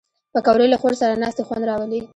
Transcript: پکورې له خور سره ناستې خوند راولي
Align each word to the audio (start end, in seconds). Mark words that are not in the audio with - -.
پکورې 0.33 0.67
له 0.71 0.77
خور 0.81 0.93
سره 1.01 1.19
ناستې 1.23 1.41
خوند 1.47 1.63
راولي 1.69 2.01